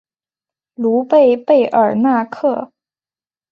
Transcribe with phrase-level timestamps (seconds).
[0.73, 2.71] 卢贝贝尔纳克。